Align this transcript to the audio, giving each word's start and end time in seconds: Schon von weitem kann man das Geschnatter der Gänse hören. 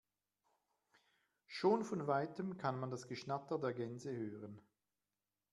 Schon 1.45 1.83
von 1.83 2.07
weitem 2.07 2.57
kann 2.57 2.79
man 2.79 2.89
das 2.89 3.07
Geschnatter 3.07 3.59
der 3.59 3.75
Gänse 3.75 4.11
hören. 4.11 4.59